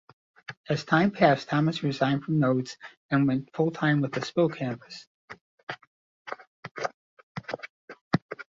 As 0.67 0.83
time 0.83 1.11
passed, 1.11 1.47
Thomas 1.49 1.83
resigned 1.83 2.23
from 2.23 2.39
Nodes, 2.39 2.75
and 3.11 3.27
went 3.27 3.53
full-time 3.55 4.01
with 4.01 4.11
The 4.13 4.23
Spill 4.25 4.49
Canvas. 4.49 5.05